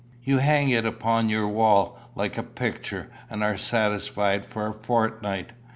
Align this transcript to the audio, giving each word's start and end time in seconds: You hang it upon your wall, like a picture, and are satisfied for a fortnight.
You 0.23 0.39
hang 0.39 0.69
it 0.71 0.83
upon 0.83 1.29
your 1.29 1.47
wall, 1.47 1.99
like 2.15 2.35
a 2.35 2.41
picture, 2.41 3.11
and 3.29 3.43
are 3.43 3.55
satisfied 3.55 4.47
for 4.47 4.65
a 4.65 4.73
fortnight. 4.73 5.53